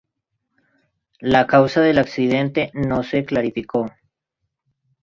La 1.19 1.45
causa 1.45 1.81
del 1.81 1.99
accidente 1.99 2.71
no 2.73 3.03
se 3.03 3.23
clarificó. 3.23 3.85